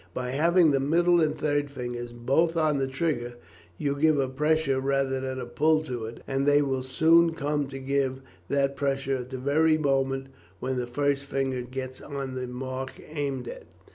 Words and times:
By 0.15 0.31
having 0.31 0.71
the 0.71 0.79
middle 0.79 1.21
and 1.21 1.37
third 1.37 1.69
fingers 1.69 2.11
both 2.11 2.57
on 2.57 2.79
the 2.79 2.87
trigger, 2.87 3.35
you 3.77 3.95
give 3.95 4.17
a 4.17 4.27
pressure 4.27 4.79
rather 4.79 5.19
than 5.19 5.39
a 5.39 5.45
pull 5.45 5.83
to 5.83 6.05
it, 6.05 6.23
and 6.27 6.47
they 6.47 6.63
will 6.63 6.81
soon 6.81 7.35
come 7.35 7.67
to 7.67 7.77
give 7.77 8.23
that 8.49 8.75
pressure 8.75 9.17
at 9.17 9.29
the 9.29 9.37
very 9.37 9.77
moment 9.77 10.29
when 10.59 10.77
the 10.77 10.87
first 10.87 11.25
finger 11.25 11.61
gets 11.61 12.01
on 12.01 12.33
the 12.33 12.47
mark 12.47 12.93
aimed 13.11 13.47
at. 13.47 13.67